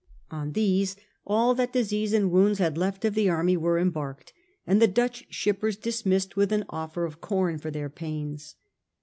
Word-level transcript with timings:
On 0.31 0.53
these 0.53 0.95
all 1.27 1.53
that 1.53 1.73
disease 1.73 2.11
and 2.11 2.31
wounds 2.31 2.57
had 2.57 2.75
left 2.75 3.05
of 3.05 3.13
the 3.13 3.29
army 3.29 3.55
were 3.55 3.77
embarked, 3.77 4.33
and 4.65 4.81
the 4.81 4.87
Dutch 4.87 5.27
shippers 5.29 5.77
dismissed 5.77 6.35
with 6.35 6.51
an 6.51 6.65
offer 6.69 7.05
of 7.05 7.21
com 7.21 7.59
for 7.59 7.69
their 7.69 7.87
pains. 7.87 8.55